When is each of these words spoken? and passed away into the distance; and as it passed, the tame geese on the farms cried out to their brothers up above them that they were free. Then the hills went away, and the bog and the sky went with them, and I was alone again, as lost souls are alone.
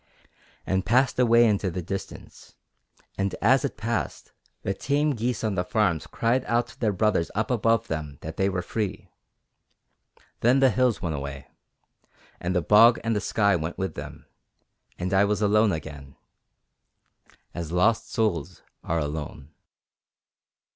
and 0.65 0.83
passed 0.83 1.19
away 1.19 1.45
into 1.45 1.69
the 1.69 1.83
distance; 1.83 2.55
and 3.19 3.35
as 3.39 3.63
it 3.63 3.77
passed, 3.77 4.31
the 4.63 4.73
tame 4.73 5.11
geese 5.13 5.43
on 5.43 5.53
the 5.53 5.63
farms 5.63 6.07
cried 6.07 6.43
out 6.45 6.65
to 6.65 6.79
their 6.79 6.91
brothers 6.91 7.29
up 7.35 7.51
above 7.51 7.87
them 7.87 8.17
that 8.21 8.35
they 8.35 8.49
were 8.49 8.63
free. 8.63 9.11
Then 10.39 10.59
the 10.59 10.71
hills 10.71 11.03
went 11.03 11.13
away, 11.13 11.49
and 12.39 12.55
the 12.55 12.63
bog 12.63 12.99
and 13.03 13.15
the 13.15 13.21
sky 13.21 13.55
went 13.55 13.77
with 13.77 13.93
them, 13.93 14.25
and 14.97 15.13
I 15.13 15.23
was 15.23 15.39
alone 15.39 15.71
again, 15.71 16.15
as 17.53 17.71
lost 17.71 18.11
souls 18.11 18.63
are 18.83 18.97
alone. 18.97 19.51